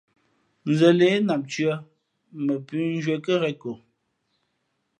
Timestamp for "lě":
0.99-1.09